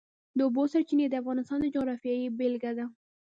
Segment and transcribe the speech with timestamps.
[0.37, 2.85] د اوبو سرچینې د افغانستان د جغرافیې بېلګه ده.